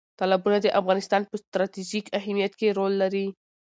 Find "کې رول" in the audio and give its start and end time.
2.59-2.93